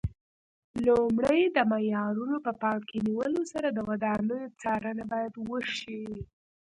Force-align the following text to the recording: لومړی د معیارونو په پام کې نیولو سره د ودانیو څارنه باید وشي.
لومړی 0.85 1.41
د 1.55 1.57
معیارونو 1.71 2.35
په 2.45 2.51
پام 2.61 2.79
کې 2.89 2.97
نیولو 3.07 3.41
سره 3.53 3.67
د 3.71 3.79
ودانیو 3.89 4.51
څارنه 4.61 5.03
باید 5.11 5.33
وشي. 5.49 6.03